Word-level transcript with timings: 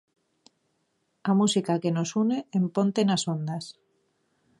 A 1.29 1.31
música 1.39 1.79
que 1.83 1.91
nos 1.97 2.09
une 2.23 2.37
en 2.57 2.63
Ponte 2.75 3.01
nas 3.09 3.23
Ondas! 3.35 3.65